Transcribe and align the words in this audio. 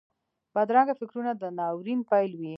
بدرنګه 0.55 0.93
فکرونه 0.99 1.31
د 1.41 1.43
ناورین 1.57 1.99
پیل 2.09 2.31
وي 2.39 2.49